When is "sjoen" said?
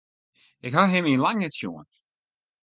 1.59-1.87